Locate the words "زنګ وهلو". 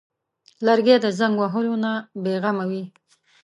1.19-1.73